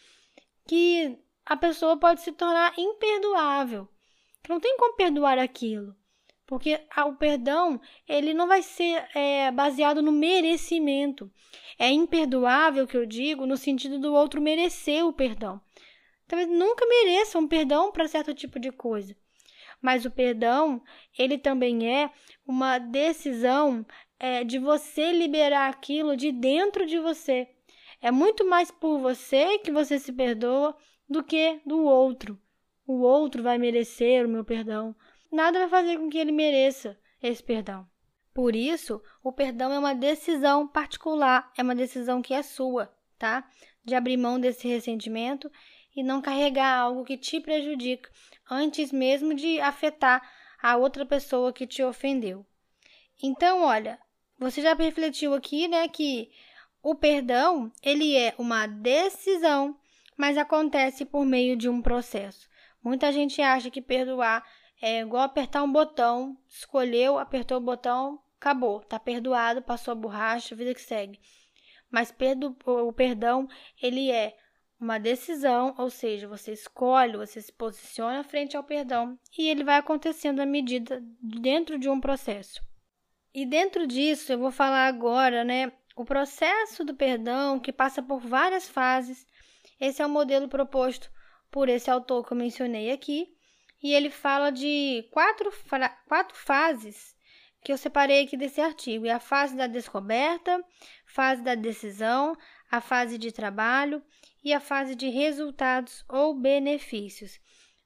que 0.68 1.18
a 1.46 1.56
pessoa 1.56 1.96
pode 1.96 2.20
se 2.20 2.32
tornar 2.32 2.74
imperdoável. 2.78 3.88
Não 4.46 4.60
tem 4.60 4.76
como 4.76 4.96
perdoar 4.96 5.38
aquilo. 5.38 5.96
Porque 6.52 6.78
o 6.98 7.14
perdão, 7.14 7.80
ele 8.06 8.34
não 8.34 8.46
vai 8.46 8.60
ser 8.60 9.08
é, 9.14 9.50
baseado 9.50 10.02
no 10.02 10.12
merecimento. 10.12 11.32
É 11.78 11.88
imperdoável 11.90 12.86
que 12.86 12.94
eu 12.94 13.06
digo 13.06 13.46
no 13.46 13.56
sentido 13.56 13.98
do 13.98 14.12
outro 14.12 14.38
merecer 14.38 15.02
o 15.06 15.14
perdão. 15.14 15.58
Talvez 16.28 16.50
nunca 16.50 16.84
mereça 16.84 17.38
um 17.38 17.48
perdão 17.48 17.90
para 17.90 18.06
certo 18.06 18.34
tipo 18.34 18.60
de 18.60 18.70
coisa. 18.70 19.16
Mas 19.80 20.04
o 20.04 20.10
perdão, 20.10 20.82
ele 21.18 21.38
também 21.38 21.90
é 21.90 22.10
uma 22.46 22.76
decisão 22.76 23.82
é, 24.20 24.44
de 24.44 24.58
você 24.58 25.10
liberar 25.10 25.70
aquilo 25.70 26.14
de 26.14 26.30
dentro 26.30 26.84
de 26.84 26.98
você. 26.98 27.48
É 27.98 28.10
muito 28.10 28.44
mais 28.46 28.70
por 28.70 28.98
você 28.98 29.56
que 29.60 29.72
você 29.72 29.98
se 29.98 30.12
perdoa 30.12 30.76
do 31.08 31.24
que 31.24 31.62
do 31.64 31.82
outro. 31.82 32.38
O 32.86 33.00
outro 33.00 33.42
vai 33.42 33.56
merecer 33.56 34.26
o 34.26 34.28
meu 34.28 34.44
perdão 34.44 34.94
nada 35.32 35.58
vai 35.60 35.68
fazer 35.68 35.96
com 35.96 36.10
que 36.10 36.18
ele 36.18 36.30
mereça 36.30 36.98
esse 37.22 37.42
perdão. 37.42 37.88
Por 38.34 38.54
isso, 38.54 39.02
o 39.22 39.32
perdão 39.32 39.72
é 39.72 39.78
uma 39.78 39.94
decisão 39.94 40.66
particular, 40.66 41.50
é 41.56 41.62
uma 41.62 41.74
decisão 41.74 42.22
que 42.22 42.32
é 42.32 42.42
sua, 42.42 42.94
tá? 43.18 43.48
De 43.84 43.94
abrir 43.94 44.16
mão 44.16 44.38
desse 44.38 44.68
ressentimento 44.68 45.50
e 45.94 46.02
não 46.02 46.22
carregar 46.22 46.78
algo 46.78 47.04
que 47.04 47.18
te 47.18 47.40
prejudica, 47.40 48.10
antes 48.50 48.92
mesmo 48.92 49.34
de 49.34 49.60
afetar 49.60 50.22
a 50.62 50.76
outra 50.76 51.04
pessoa 51.04 51.52
que 51.52 51.66
te 51.66 51.82
ofendeu. 51.82 52.46
Então, 53.22 53.62
olha, 53.62 53.98
você 54.38 54.62
já 54.62 54.74
refletiu 54.74 55.34
aqui, 55.34 55.68
né, 55.68 55.86
que 55.88 56.30
o 56.82 56.94
perdão, 56.94 57.70
ele 57.82 58.16
é 58.16 58.34
uma 58.38 58.66
decisão, 58.66 59.76
mas 60.16 60.38
acontece 60.38 61.04
por 61.04 61.24
meio 61.24 61.56
de 61.56 61.68
um 61.68 61.82
processo. 61.82 62.48
Muita 62.82 63.12
gente 63.12 63.40
acha 63.40 63.70
que 63.70 63.80
perdoar 63.80 64.44
é 64.82 65.00
igual 65.00 65.22
apertar 65.22 65.62
um 65.62 65.72
botão, 65.72 66.36
escolheu, 66.48 67.16
apertou 67.16 67.58
o 67.58 67.60
botão, 67.60 68.20
acabou, 68.40 68.80
tá 68.80 68.98
perdoado, 68.98 69.62
passou 69.62 69.92
a 69.92 69.94
borracha, 69.94 70.56
vida 70.56 70.74
que 70.74 70.80
segue. 70.80 71.20
Mas 71.88 72.10
perdo, 72.10 72.56
o 72.66 72.92
perdão, 72.92 73.48
ele 73.80 74.10
é 74.10 74.36
uma 74.80 74.98
decisão, 74.98 75.72
ou 75.78 75.88
seja, 75.88 76.26
você 76.26 76.52
escolhe, 76.52 77.16
você 77.16 77.40
se 77.40 77.52
posiciona 77.52 78.24
frente 78.24 78.56
ao 78.56 78.64
perdão 78.64 79.16
e 79.38 79.48
ele 79.48 79.62
vai 79.62 79.76
acontecendo 79.76 80.40
à 80.40 80.46
medida 80.46 81.00
dentro 81.20 81.78
de 81.78 81.88
um 81.88 82.00
processo. 82.00 82.60
E 83.32 83.46
dentro 83.46 83.86
disso, 83.86 84.32
eu 84.32 84.38
vou 84.38 84.50
falar 84.50 84.88
agora, 84.88 85.44
né, 85.44 85.72
o 85.94 86.04
processo 86.04 86.84
do 86.84 86.92
perdão 86.92 87.60
que 87.60 87.72
passa 87.72 88.02
por 88.02 88.18
várias 88.18 88.68
fases. 88.68 89.24
Esse 89.78 90.02
é 90.02 90.06
o 90.06 90.10
modelo 90.10 90.48
proposto 90.48 91.08
por 91.52 91.68
esse 91.68 91.88
autor 91.88 92.26
que 92.26 92.32
eu 92.32 92.36
mencionei 92.36 92.90
aqui 92.90 93.31
e 93.82 93.92
ele 93.92 94.10
fala 94.10 94.50
de 94.50 95.06
quatro, 95.10 95.52
quatro 96.06 96.36
fases 96.36 97.16
que 97.64 97.72
eu 97.72 97.78
separei 97.78 98.24
aqui 98.24 98.36
desse 98.36 98.60
artigo. 98.60 99.06
É 99.06 99.10
a 99.10 99.20
fase 99.20 99.56
da 99.56 99.66
descoberta, 99.66 100.64
fase 101.06 101.42
da 101.42 101.54
decisão, 101.54 102.36
a 102.70 102.80
fase 102.80 103.18
de 103.18 103.32
trabalho 103.32 104.02
e 104.42 104.52
a 104.52 104.60
fase 104.60 104.94
de 104.94 105.08
resultados 105.08 106.04
ou 106.08 106.34
benefícios. 106.34 107.40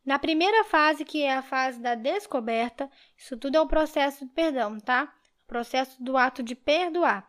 Na 0.04 0.18
primeira 0.18 0.64
fase, 0.64 1.04
que 1.04 1.22
é 1.22 1.34
a 1.34 1.42
fase 1.42 1.80
da 1.80 1.94
descoberta, 1.94 2.90
isso 3.16 3.36
tudo 3.36 3.56
é 3.56 3.60
o 3.60 3.66
processo 3.66 4.24
de 4.24 4.30
perdão, 4.32 4.78
tá? 4.78 5.12
O 5.44 5.46
processo 5.48 6.02
do 6.02 6.16
ato 6.16 6.42
de 6.42 6.54
perdoar. 6.54 7.28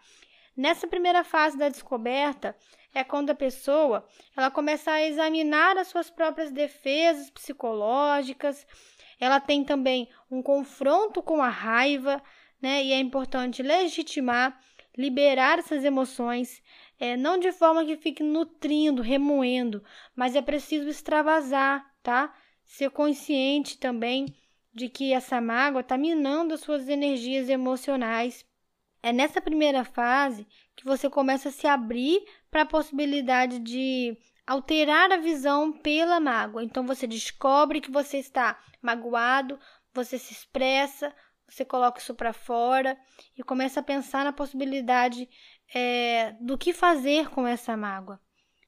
Nessa 0.55 0.87
primeira 0.87 1.23
fase 1.23 1.57
da 1.57 1.69
descoberta, 1.69 2.55
é 2.97 3.03
quando 3.03 3.29
a 3.29 3.35
pessoa 3.35 4.03
ela 4.35 4.49
começa 4.49 4.91
a 4.91 5.03
examinar 5.03 5.77
as 5.77 5.87
suas 5.87 6.09
próprias 6.09 6.51
defesas 6.51 7.29
psicológicas. 7.29 8.65
Ela 9.19 9.39
tem 9.39 9.63
também 9.63 10.09
um 10.31 10.41
confronto 10.41 11.21
com 11.21 11.41
a 11.41 11.49
raiva, 11.49 12.21
né? 12.59 12.83
E 12.83 12.91
é 12.91 12.99
importante 12.99 13.61
legitimar, 13.61 14.59
liberar 14.97 15.59
essas 15.59 15.83
emoções, 15.83 16.59
é, 16.99 17.15
não 17.15 17.37
de 17.37 17.51
forma 17.51 17.85
que 17.85 17.97
fique 17.97 18.23
nutrindo, 18.23 19.03
remoendo, 19.03 19.83
mas 20.15 20.35
é 20.35 20.41
preciso 20.41 20.89
extravasar, 20.89 21.85
tá? 22.01 22.33
Ser 22.65 22.89
consciente 22.89 23.77
também 23.77 24.25
de 24.73 24.89
que 24.89 25.13
essa 25.13 25.39
mágoa 25.39 25.81
está 25.81 25.99
minando 25.99 26.55
as 26.55 26.61
suas 26.61 26.89
energias 26.89 27.47
emocionais. 27.47 28.43
É 29.03 29.13
nessa 29.13 29.39
primeira 29.39 29.83
fase 29.83 30.47
que 30.75 30.83
você 30.83 31.09
começa 31.09 31.49
a 31.49 31.51
se 31.51 31.67
abrir 31.67 32.23
para 32.57 32.63
a 32.63 32.65
possibilidade 32.65 33.59
de 33.59 34.17
alterar 34.47 35.11
a 35.11 35.17
visão 35.17 35.71
pela 35.71 36.19
mágoa. 36.19 36.63
Então 36.63 36.87
você 36.87 37.05
descobre 37.05 37.79
que 37.79 37.91
você 37.91 38.17
está 38.17 38.57
magoado, 38.81 39.59
você 39.93 40.17
se 40.17 40.33
expressa, 40.33 41.13
você 41.47 41.63
coloca 41.63 41.99
isso 41.99 42.15
para 42.15 42.33
fora 42.33 42.97
e 43.37 43.43
começa 43.43 43.79
a 43.79 43.83
pensar 43.83 44.25
na 44.25 44.33
possibilidade 44.33 45.29
é, 45.71 46.35
do 46.41 46.57
que 46.57 46.73
fazer 46.73 47.29
com 47.29 47.45
essa 47.45 47.77
mágoa. 47.77 48.19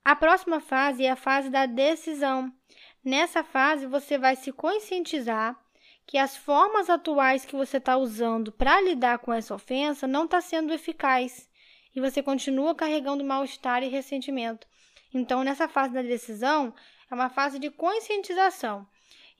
A 0.06 0.16
próxima 0.16 0.60
fase 0.60 1.04
é 1.04 1.10
a 1.10 1.16
fase 1.16 1.50
da 1.50 1.66
decisão. 1.66 2.54
Nessa 3.04 3.44
fase, 3.44 3.88
você 3.88 4.20
vai 4.20 4.36
se 4.36 4.52
conscientizar 4.52 5.60
que 6.06 6.20
as 6.20 6.38
formas 6.38 6.92
atuais 6.92 7.44
que 7.44 7.56
você 7.56 7.78
está 7.78 7.98
usando 7.98 8.52
para 8.52 8.80
lidar 8.82 9.18
com 9.18 9.34
essa 9.34 9.56
ofensa 9.56 10.06
não 10.06 10.26
está 10.26 10.40
sendo 10.42 10.72
eficaz 10.72 11.49
e 11.96 12.00
você 12.00 12.22
continua 12.22 12.76
carregando 12.76 13.24
mal-estar 13.24 13.84
e 13.84 13.88
ressentimento. 13.88 14.68
Então, 15.14 15.44
nessa 15.44 15.68
fase 15.68 15.94
da 15.94 16.02
decisão, 16.02 16.74
é 17.10 17.14
uma 17.14 17.30
fase 17.30 17.58
de 17.60 17.70
conscientização. 17.70 18.88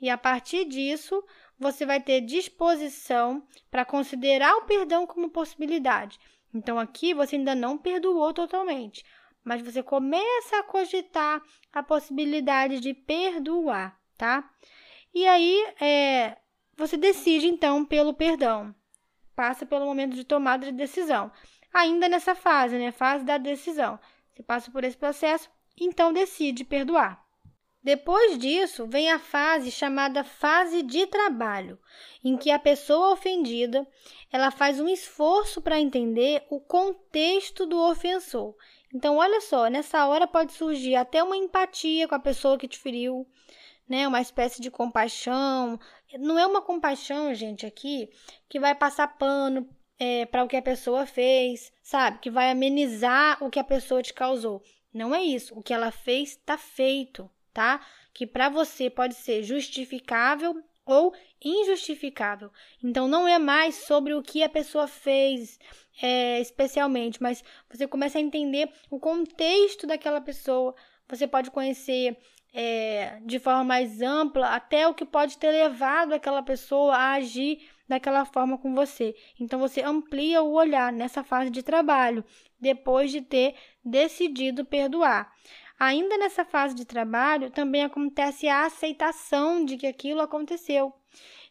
E 0.02 0.10
a 0.10 0.18
partir 0.18 0.66
disso, 0.66 1.24
você 1.60 1.86
vai 1.86 2.00
ter 2.00 2.22
disposição 2.22 3.46
para 3.70 3.86
considerar 3.86 4.56
o 4.58 4.64
perdão 4.64 5.06
como 5.06 5.30
possibilidade. 5.30 6.20
Então, 6.54 6.80
aqui 6.80 7.14
você 7.14 7.36
ainda 7.36 7.54
não 7.54 7.78
perdoou 7.78 8.34
totalmente, 8.34 9.04
mas 9.44 9.62
você 9.62 9.84
começa 9.84 10.58
a 10.58 10.64
cogitar 10.64 11.42
a 11.72 11.84
possibilidade 11.84 12.80
de 12.80 12.94
perdoar, 12.94 14.00
tá? 14.18 14.50
E 15.14 15.28
aí, 15.28 15.74
é, 15.80 16.38
você 16.76 16.98
decide 16.98 17.48
então 17.48 17.86
pelo 17.86 18.14
perdão, 18.14 18.74
passa 19.36 19.66
pelo 19.66 19.86
momento 19.86 20.16
de 20.16 20.24
tomada 20.24 20.66
de 20.66 20.72
decisão 20.72 21.32
ainda 21.74 22.08
nessa 22.08 22.36
fase, 22.36 22.78
né? 22.78 22.92
Fase 22.92 23.24
da 23.24 23.38
decisão. 23.38 24.00
Você 24.32 24.44
passa 24.44 24.72
por 24.72 24.84
esse 24.84 24.98
processo, 24.98 25.50
então 25.80 26.14
decide 26.14 26.64
perdoar. 26.64 27.24
Depois 27.82 28.38
disso, 28.38 28.86
vem 28.86 29.10
a 29.10 29.18
fase 29.18 29.72
chamada 29.72 30.24
fase 30.24 30.84
de 30.84 31.08
trabalho, 31.08 31.80
em 32.24 32.36
que 32.36 32.52
a 32.52 32.60
pessoa 32.60 33.14
ofendida, 33.14 33.88
ela 34.32 34.52
faz 34.52 34.82
um 34.82 34.88
esforço 34.90 35.62
para 35.62 35.80
entender 35.80 36.46
o 36.50 36.60
contexto 36.60 37.66
do 37.66 37.80
ofensor. 37.80 38.54
Então, 38.94 39.18
olha 39.18 39.40
só, 39.40 39.68
nessa 39.68 40.06
hora 40.08 40.28
pode 40.28 40.52
surgir 40.52 40.96
até 40.96 41.24
uma 41.24 41.38
empatia 41.38 42.08
com 42.08 42.16
a 42.16 42.20
pessoa 42.20 42.58
que 42.58 42.68
te 42.68 42.78
feriu, 42.78 43.26
né? 43.88 44.08
Uma 44.08 44.20
espécie 44.22 44.62
de 44.62 44.70
compaixão. 44.70 45.80
Não 46.20 46.38
é 46.38 46.46
uma 46.46 46.62
compaixão, 46.62 47.34
gente, 47.34 47.66
aqui 47.66 48.10
que 48.50 48.60
vai 48.60 48.76
passar 48.76 49.08
pano 49.18 49.70
é, 50.00 50.26
para 50.26 50.44
o 50.44 50.48
que 50.48 50.56
a 50.56 50.62
pessoa 50.62 51.06
fez, 51.06 51.72
sabe? 51.84 52.20
Que 52.20 52.32
vai 52.32 52.50
amenizar 52.50 53.44
o 53.44 53.50
que 53.50 53.60
a 53.60 53.64
pessoa 53.64 54.02
te 54.02 54.14
causou. 54.14 54.64
Não 54.94 55.14
é 55.14 55.22
isso. 55.22 55.54
O 55.58 55.62
que 55.62 55.74
ela 55.74 55.92
fez 55.92 56.30
está 56.32 56.58
feito, 56.58 57.30
tá? 57.54 57.86
Que 58.14 58.26
para 58.26 58.50
você 58.50 58.90
pode 58.90 59.16
ser 59.16 59.44
justificável 59.44 60.64
ou 60.86 61.14
injustificável. 61.44 62.52
Então 62.84 63.08
não 63.08 63.28
é 63.28 63.38
mais 63.38 63.76
sobre 63.76 64.14
o 64.14 64.24
que 64.24 64.42
a 64.42 64.50
pessoa 64.50 64.88
fez 64.88 65.60
é, 66.02 66.40
especialmente, 66.40 67.22
mas 67.22 67.44
você 67.70 67.86
começa 67.86 68.18
a 68.18 68.22
entender 68.22 68.72
o 68.90 69.00
contexto 69.00 69.86
daquela 69.86 70.22
pessoa. 70.22 70.74
Você 71.08 71.28
pode 71.28 71.52
conhecer 71.52 72.18
é, 72.54 73.20
de 73.26 73.38
forma 73.38 73.64
mais 73.64 74.02
ampla 74.02 74.48
até 74.48 74.88
o 74.88 74.94
que 74.94 75.06
pode 75.06 75.38
ter 75.38 75.52
levado 75.52 76.14
aquela 76.14 76.42
pessoa 76.42 76.96
a 76.96 77.14
agir 77.14 77.70
daquela 77.90 78.24
forma 78.24 78.58
com 78.58 78.76
você. 78.76 79.16
Então 79.40 79.60
você 79.60 79.82
amplia 79.82 80.44
o 80.44 80.54
olhar 80.54 80.94
nessa 80.94 81.24
fase 81.24 81.50
de 81.50 81.64
trabalho, 81.64 82.24
depois 82.62 83.12
de 83.12 83.22
ter 83.22 83.56
decidido 83.84 84.64
perdoar. 84.64 85.34
Ainda 85.80 86.18
nessa 86.18 86.46
fase 86.46 86.76
de 86.76 86.86
trabalho, 86.86 87.50
também 87.50 87.84
acontece 87.84 88.48
a 88.48 88.66
aceitação 88.66 89.66
de 89.66 89.76
que 89.76 89.88
aquilo 89.88 90.22
aconteceu. 90.22 90.94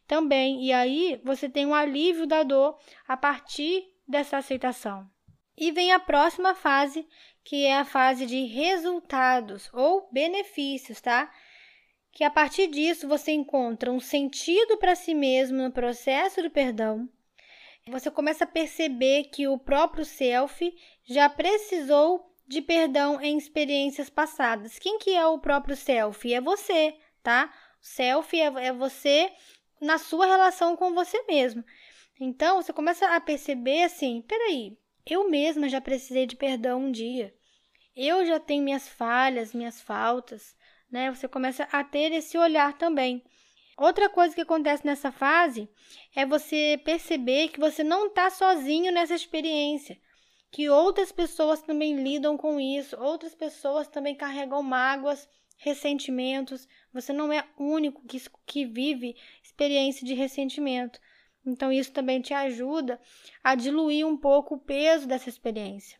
Também, 0.07 0.65
e 0.65 0.73
aí 0.73 1.21
você 1.25 1.49
tem 1.49 1.67
um 1.67 1.75
alívio 1.75 2.27
da 2.27 2.43
dor 2.43 2.79
a 3.07 3.17
partir 3.17 3.85
dessa 4.07 4.37
aceitação. 4.37 5.11
E 5.57 5.73
vem 5.73 5.93
a 5.93 5.99
próxima 5.99 6.55
fase, 6.55 7.07
que 7.43 7.65
é 7.65 7.79
a 7.79 7.85
fase 7.85 8.27
de 8.27 8.45
resultados 8.45 9.69
ou 9.73 10.09
benefícios, 10.13 11.01
tá? 11.01 11.31
Que 12.19 12.25
a 12.25 12.31
partir 12.31 12.67
disso 12.67 13.07
você 13.07 13.31
encontra 13.31 13.93
um 13.93 14.01
sentido 14.01 14.77
para 14.77 14.97
si 14.97 15.15
mesmo 15.15 15.63
no 15.63 15.71
processo 15.71 16.43
do 16.43 16.51
perdão. 16.51 17.09
Você 17.87 18.11
começa 18.11 18.43
a 18.43 18.49
perceber 18.49 19.27
que 19.33 19.47
o 19.47 19.57
próprio 19.57 20.05
self 20.05 20.77
já 21.05 21.29
precisou 21.29 22.35
de 22.45 22.61
perdão 22.61 23.21
em 23.21 23.39
experiências 23.39 24.11
passadas. 24.11 24.81
Quem 24.81 24.99
que 24.99 25.15
é 25.15 25.25
o 25.29 25.39
próprio 25.39 25.77
self? 25.77 26.35
É 26.35 26.41
você, 26.41 26.97
tá? 27.23 27.55
O 27.81 27.87
self 27.87 28.37
é, 28.37 28.47
é 28.67 28.73
você 28.73 29.31
na 29.81 29.97
sua 29.97 30.27
relação 30.27 30.77
com 30.77 30.93
você 30.95 31.23
mesmo. 31.23 31.65
Então, 32.19 32.61
você 32.61 32.73
começa 32.73 33.15
a 33.15 33.21
perceber 33.21 33.85
assim, 33.85 34.23
peraí, 34.23 34.77
eu 35.07 35.31
mesma 35.31 35.69
já 35.69 35.81
precisei 35.81 36.27
de 36.27 36.35
perdão 36.35 36.87
um 36.87 36.91
dia. 36.91 37.33
Eu 37.95 38.27
já 38.27 38.41
tenho 38.41 38.65
minhas 38.65 38.89
falhas, 38.89 39.55
minhas 39.55 39.81
faltas 39.81 40.58
né? 40.91 41.11
Você 41.15 41.29
começa 41.29 41.69
a 41.71 41.85
ter 41.85 42.13
esse 42.13 42.37
olhar 42.39 42.77
também. 42.77 43.23
Outra 43.77 44.09
coisa 44.09 44.35
que 44.35 44.41
acontece 44.41 44.85
nessa 44.85 45.13
fase 45.13 45.69
é 46.15 46.27
você 46.27 46.81
perceber 46.85 47.49
que 47.49 47.61
você 47.61 47.85
não 47.85 48.09
está 48.09 48.29
sozinho 48.29 48.93
nessa 48.93 49.15
experiência, 49.15 49.97
que 50.51 50.69
outras 50.69 51.13
pessoas 51.13 51.63
também 51.63 52.03
lidam 52.03 52.37
com 52.37 52.59
isso, 52.59 53.01
outras 53.01 53.35
pessoas 53.35 53.87
também 53.87 54.17
carregam 54.17 54.63
mágoas, 54.63 55.29
ressentimentos. 55.59 56.67
Você 56.93 57.13
não 57.13 57.33
é 57.33 57.47
único 57.57 58.05
que, 58.07 58.21
que 58.47 58.65
vive 58.65 59.17
experiência 59.43 60.05
de 60.05 60.15
ressentimento. 60.15 60.99
Então, 61.47 61.71
isso 61.71 61.93
também 61.93 62.21
te 62.21 62.35
ajuda 62.35 63.01
a 63.43 63.55
diluir 63.55 64.07
um 64.07 64.17
pouco 64.17 64.57
o 64.57 64.61
peso 64.61 65.07
dessa 65.07 65.29
experiência. 65.29 65.99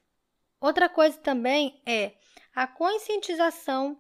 Outra 0.61 0.89
coisa 0.89 1.17
também 1.19 1.81
é 1.87 2.13
a 2.55 2.67
conscientização 2.67 3.99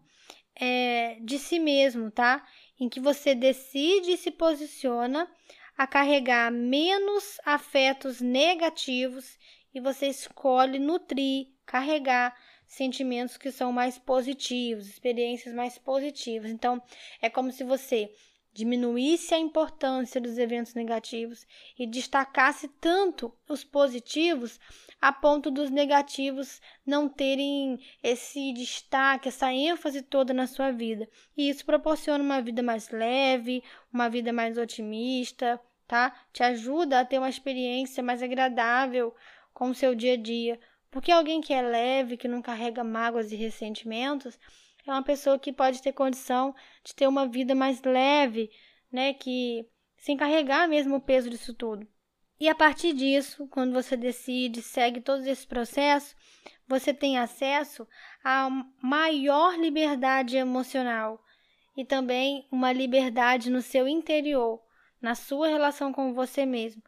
é, 0.61 1.19
de 1.21 1.39
si 1.39 1.59
mesmo, 1.59 2.11
tá? 2.11 2.47
Em 2.79 2.89
que 2.89 3.01
você 3.01 3.35
decide 3.35 4.13
e 4.13 4.17
se 4.17 4.31
posiciona 4.31 5.31
a 5.77 5.87
carregar 5.87 6.51
menos 6.51 7.39
afetos 7.45 8.21
negativos 8.21 9.39
e 9.73 9.81
você 9.81 10.07
escolhe 10.09 10.79
nutrir, 10.79 11.49
carregar 11.65 12.37
sentimentos 12.67 13.37
que 13.37 13.51
são 13.51 13.73
mais 13.73 13.99
positivos, 13.99 14.89
experiências 14.89 15.55
mais 15.55 15.79
positivas. 15.79 16.51
Então, 16.51 16.83
é 17.23 17.31
como 17.31 17.51
se 17.53 17.65
você 17.65 18.11
diminuísse 18.59 19.33
a 19.35 19.39
importância 19.39 20.21
dos 20.21 20.37
eventos 20.37 20.75
negativos 20.75 21.47
e 21.79 21.87
destacasse 21.87 22.67
tanto 22.81 23.33
os 23.49 23.63
positivos 23.63 24.59
a 25.01 25.13
ponto 25.13 25.49
dos 25.49 25.71
negativos 25.71 26.61
não 26.85 27.09
terem 27.09 27.79
esse 28.03 28.53
destaque, 28.53 29.29
essa 29.29 29.53
ênfase 29.53 30.03
toda 30.03 30.35
na 30.35 30.49
sua 30.49 30.73
vida. 30.73 31.09
E 31.37 31.49
isso 31.49 31.65
proporciona 31.65 32.25
uma 32.25 32.43
vida 32.43 32.61
mais 32.61 32.91
leve, 32.91 33.63
uma 33.93 34.11
vida 34.11 34.33
mais 34.33 34.59
otimista, 34.59 35.61
tá? 35.87 36.13
Te 36.33 36.43
ajuda 36.43 36.99
a 36.99 37.05
ter 37.05 37.19
uma 37.19 37.31
experiência 37.31 38.03
mais 38.03 38.25
agradável 38.25 39.15
com 39.55 39.71
o 39.71 39.75
seu 39.75 39.95
dia 39.95 40.15
a 40.15 40.17
dia. 40.17 40.59
Porque 40.91 41.13
alguém 41.13 41.41
que 41.41 41.55
é 41.55 41.63
leve, 41.63 42.17
que 42.17 42.27
não 42.27 42.43
carrega 42.43 42.83
mágoas 42.83 43.31
e 43.31 43.37
ressentimentos, 43.37 44.37
é 44.91 44.95
uma 44.95 45.03
pessoa 45.03 45.39
que 45.39 45.53
pode 45.53 45.83
ter 45.83 45.93
condição 45.93 46.55
de 46.85 46.95
ter 46.95 47.07
uma 47.07 47.27
vida 47.27 47.55
mais 47.55 47.83
leve, 47.83 48.51
né? 48.91 49.13
Que 49.15 49.67
sem 49.97 50.17
carregar 50.17 50.69
mesmo 50.69 50.97
o 50.97 51.01
peso 51.01 51.29
disso 51.29 51.53
tudo. 51.55 51.87
E 52.41 52.49
a 52.49 52.55
partir 52.55 52.93
disso, 52.93 53.49
quando 53.49 53.73
você 53.73 53.97
decide, 53.97 54.63
segue 54.63 55.01
todo 55.01 55.27
esse 55.27 55.47
processo, 55.47 56.15
você 56.69 56.95
tem 56.95 57.19
acesso 57.19 57.87
a 58.23 58.49
maior 58.81 59.59
liberdade 59.59 60.37
emocional 60.37 61.21
e 61.77 61.85
também 61.85 62.47
uma 62.51 62.73
liberdade 62.73 63.51
no 63.51 63.61
seu 63.61 63.89
interior, 63.89 64.63
na 65.01 65.15
sua 65.15 65.49
relação 65.49 65.93
com 65.93 66.15
você 66.15 66.47
mesmo. 66.47 66.83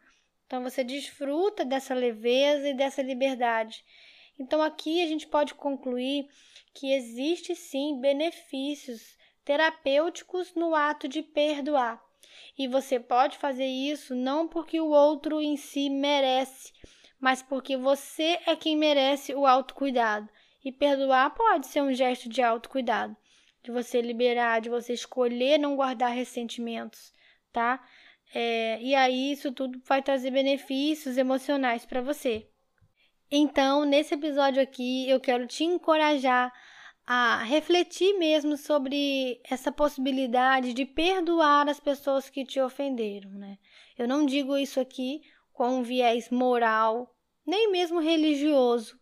Então 0.47 0.63
você 0.63 0.83
desfruta 0.83 1.65
dessa 1.65 1.93
leveza 1.93 2.69
e 2.69 2.73
dessa 2.73 3.01
liberdade. 3.01 3.83
Então 4.41 4.59
aqui 4.59 5.03
a 5.03 5.07
gente 5.07 5.27
pode 5.27 5.53
concluir 5.53 6.27
que 6.73 6.91
existe 6.91 7.55
sim 7.55 8.01
benefícios 8.01 9.15
terapêuticos 9.45 10.55
no 10.55 10.73
ato 10.73 11.07
de 11.07 11.21
perdoar. 11.21 12.03
E 12.57 12.67
você 12.67 12.99
pode 12.99 13.37
fazer 13.37 13.67
isso 13.67 14.15
não 14.15 14.47
porque 14.47 14.79
o 14.79 14.89
outro 14.89 15.39
em 15.39 15.55
si 15.57 15.91
merece, 15.91 16.73
mas 17.19 17.43
porque 17.43 17.77
você 17.77 18.39
é 18.47 18.55
quem 18.55 18.75
merece 18.75 19.35
o 19.35 19.45
autocuidado. 19.45 20.27
E 20.65 20.71
perdoar 20.71 21.35
pode 21.35 21.67
ser 21.67 21.81
um 21.81 21.93
gesto 21.93 22.27
de 22.27 22.41
autocuidado, 22.41 23.15
de 23.61 23.69
você 23.69 24.01
liberar, 24.01 24.59
de 24.59 24.69
você 24.69 24.93
escolher 24.93 25.59
não 25.59 25.75
guardar 25.75 26.11
ressentimentos, 26.11 27.13
tá? 27.53 27.83
É, 28.33 28.81
e 28.81 28.95
aí 28.95 29.33
isso 29.33 29.51
tudo 29.51 29.79
vai 29.85 30.01
trazer 30.01 30.31
benefícios 30.31 31.15
emocionais 31.15 31.85
para 31.85 32.01
você. 32.01 32.50
Então, 33.33 33.85
nesse 33.85 34.13
episódio 34.13 34.61
aqui, 34.61 35.09
eu 35.09 35.17
quero 35.17 35.47
te 35.47 35.63
encorajar 35.63 36.51
a 37.07 37.41
refletir 37.43 38.17
mesmo 38.19 38.57
sobre 38.57 39.39
essa 39.49 39.71
possibilidade 39.71 40.73
de 40.73 40.85
perdoar 40.85 41.69
as 41.69 41.79
pessoas 41.79 42.29
que 42.29 42.43
te 42.43 42.59
ofenderam, 42.59 43.31
né? 43.31 43.57
Eu 43.97 44.05
não 44.05 44.25
digo 44.25 44.57
isso 44.57 44.81
aqui 44.81 45.21
com 45.53 45.79
um 45.79 45.81
viés 45.81 46.29
moral, 46.29 47.15
nem 47.45 47.71
mesmo 47.71 47.99
religioso, 48.01 48.99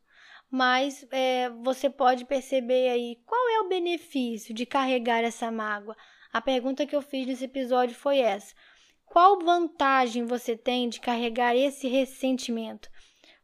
mas 0.50 1.08
é, 1.10 1.50
você 1.64 1.90
pode 1.90 2.24
perceber 2.26 2.90
aí 2.90 3.18
qual 3.26 3.50
é 3.50 3.62
o 3.62 3.68
benefício 3.68 4.54
de 4.54 4.64
carregar 4.64 5.24
essa 5.24 5.52
mágoa. 5.52 5.98
A 6.32 6.40
pergunta 6.40 6.86
que 6.86 6.96
eu 6.96 7.02
fiz 7.02 7.26
nesse 7.26 7.46
episódio 7.46 7.96
foi 7.96 8.20
essa: 8.20 8.54
qual 9.08 9.40
vantagem 9.40 10.26
você 10.26 10.56
tem 10.56 10.88
de 10.88 11.00
carregar 11.00 11.56
esse 11.56 11.88
ressentimento? 11.88 12.90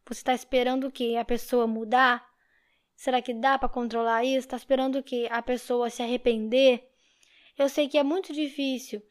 Você 0.07 0.19
está 0.19 0.33
esperando 0.33 0.87
o 0.87 0.91
quê? 0.91 1.15
A 1.19 1.25
pessoa 1.25 1.65
mudar? 1.65 2.23
Será 2.95 3.21
que 3.21 3.33
dá 3.33 3.57
para 3.57 3.67
controlar 3.67 4.23
isso? 4.23 4.45
Está 4.45 4.55
esperando 4.55 5.01
que 5.01 5.27
a 5.31 5.41
pessoa 5.41 5.89
se 5.89 6.03
arrepender? 6.03 6.87
Eu 7.57 7.67
sei 7.67 7.87
que 7.87 7.97
é 7.97 8.03
muito 8.03 8.31
difícil 8.31 9.01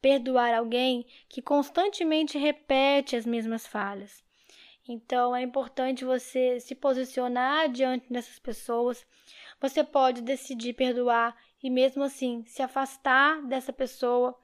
perdoar 0.00 0.54
alguém 0.54 1.06
que 1.28 1.40
constantemente 1.40 2.36
repete 2.36 3.16
as 3.16 3.24
mesmas 3.24 3.66
falhas. 3.66 4.22
Então 4.86 5.34
é 5.34 5.40
importante 5.40 6.04
você 6.04 6.60
se 6.60 6.74
posicionar 6.74 7.70
diante 7.70 8.12
dessas 8.12 8.38
pessoas. 8.38 9.06
Você 9.60 9.82
pode 9.82 10.20
decidir 10.20 10.74
perdoar 10.74 11.34
e 11.62 11.70
mesmo 11.70 12.02
assim 12.02 12.44
se 12.46 12.60
afastar 12.62 13.40
dessa 13.46 13.72
pessoa 13.72 14.36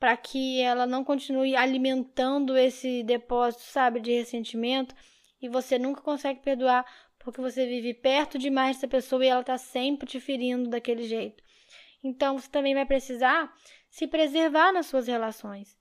para 0.00 0.16
que 0.16 0.60
ela 0.60 0.86
não 0.86 1.04
continue 1.04 1.54
alimentando 1.54 2.56
esse 2.56 3.04
depósito, 3.04 3.62
sabe, 3.62 4.00
de 4.00 4.10
ressentimento 4.12 4.94
e 5.42 5.48
você 5.48 5.78
nunca 5.78 6.00
consegue 6.00 6.40
perdoar 6.40 6.86
porque 7.18 7.40
você 7.40 7.66
vive 7.66 7.92
perto 7.92 8.38
demais 8.38 8.76
dessa 8.76 8.88
pessoa 8.88 9.24
e 9.24 9.28
ela 9.28 9.40
está 9.40 9.58
sempre 9.58 10.06
te 10.06 10.20
ferindo 10.20 10.70
daquele 10.70 11.02
jeito. 11.02 11.42
Então, 12.02 12.38
você 12.38 12.48
também 12.48 12.74
vai 12.74 12.86
precisar 12.86 13.52
se 13.90 14.06
preservar 14.06 14.72
nas 14.72 14.86
suas 14.86 15.06
relações. 15.06 15.76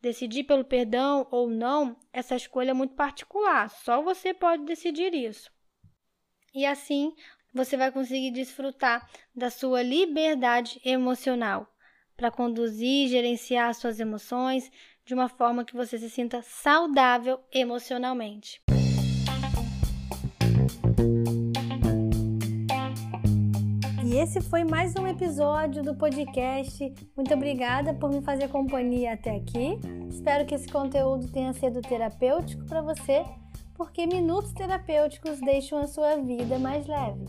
Decidir 0.00 0.44
pelo 0.44 0.64
perdão 0.64 1.28
ou 1.30 1.48
não, 1.48 1.96
essa 2.12 2.34
escolha 2.34 2.70
é 2.70 2.74
muito 2.74 2.94
particular, 2.94 3.70
só 3.70 4.02
você 4.02 4.34
pode 4.34 4.64
decidir 4.64 5.14
isso. 5.14 5.50
E 6.52 6.66
assim, 6.66 7.14
você 7.54 7.76
vai 7.76 7.92
conseguir 7.92 8.32
desfrutar 8.32 9.08
da 9.34 9.48
sua 9.48 9.82
liberdade 9.82 10.80
emocional 10.84 11.72
para 12.16 12.30
conduzir 12.30 13.06
e 13.06 13.08
gerenciar 13.08 13.74
suas 13.74 14.00
emoções 14.00 14.70
de 15.04 15.14
uma 15.14 15.28
forma 15.28 15.64
que 15.64 15.74
você 15.74 15.98
se 15.98 16.10
sinta 16.10 16.42
saudável 16.42 17.40
emocionalmente. 17.52 18.60
E 24.12 24.18
esse 24.18 24.42
foi 24.42 24.62
mais 24.62 24.94
um 24.94 25.06
episódio 25.06 25.82
do 25.82 25.94
podcast. 25.94 26.94
Muito 27.16 27.32
obrigada 27.32 27.94
por 27.94 28.10
me 28.10 28.20
fazer 28.20 28.46
companhia 28.48 29.14
até 29.14 29.36
aqui. 29.36 29.80
Espero 30.06 30.44
que 30.44 30.54
esse 30.54 30.68
conteúdo 30.68 31.28
tenha 31.28 31.54
sido 31.54 31.80
terapêutico 31.80 32.62
para 32.66 32.82
você, 32.82 33.24
porque 33.74 34.06
minutos 34.06 34.52
terapêuticos 34.52 35.40
deixam 35.40 35.78
a 35.78 35.86
sua 35.86 36.16
vida 36.16 36.58
mais 36.58 36.86
leve. 36.86 37.24